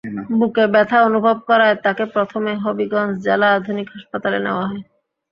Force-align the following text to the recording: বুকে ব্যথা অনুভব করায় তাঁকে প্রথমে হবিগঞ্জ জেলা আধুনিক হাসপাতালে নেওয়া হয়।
বুকে 0.39 0.63
ব্যথা 0.73 0.97
অনুভব 1.07 1.37
করায় 1.49 1.75
তাঁকে 1.83 2.05
প্রথমে 2.13 2.51
হবিগঞ্জ 2.63 3.13
জেলা 3.25 3.47
আধুনিক 3.57 3.87
হাসপাতালে 3.95 4.39
নেওয়া 4.45 4.65
হয়। 4.65 4.83